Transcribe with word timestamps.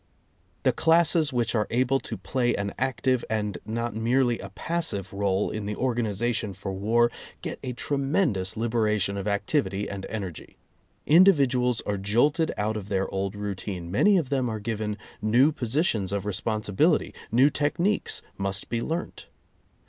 The 0.63 0.71
classes 0.71 1.31
which 1.31 1.53
are 1.53 1.67
able 1.69 1.99
to 1.99 2.17
play 2.17 2.55
an 2.55 2.73
active 2.79 3.23
and 3.29 3.59
not 3.67 3.93
merely 3.95 4.39
a 4.39 4.49
passive 4.49 5.13
role 5.13 5.51
in 5.51 5.67
the 5.67 5.75
organization 5.75 6.55
for 6.55 6.73
war 6.73 7.11
get 7.43 7.59
a 7.61 7.73
tremendous 7.73 8.57
liberation 8.57 9.15
of 9.15 9.27
activity 9.27 9.87
and 9.87 10.07
energy. 10.09 10.57
Individuals 11.05 11.81
are 11.81 11.99
jolted 11.99 12.51
out 12.57 12.77
of 12.77 12.89
their 12.89 13.07
old 13.13 13.35
routine, 13.35 13.91
many 13.91 14.17
of 14.17 14.31
them 14.31 14.49
are 14.49 14.59
given 14.59 14.97
new 15.21 15.51
positions 15.51 16.11
of 16.11 16.25
responsibility, 16.25 17.13
new 17.31 17.51
techniques 17.51 18.23
must 18.39 18.69
be 18.69 18.81
learnt. 18.81 19.27